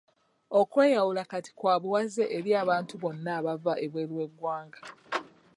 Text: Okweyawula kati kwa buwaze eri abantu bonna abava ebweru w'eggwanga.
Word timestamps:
Okweyawula 0.59 1.21
kati 1.31 1.51
kwa 1.57 1.73
buwaze 1.81 2.23
eri 2.37 2.51
abantu 2.63 2.93
bonna 3.01 3.31
abava 3.39 3.73
ebweru 3.85 4.13
w'eggwanga. 4.19 4.79